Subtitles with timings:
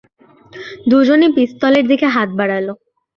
[0.89, 2.73] দুজনই পিস্তলের দিকে হাত বাড়ালে।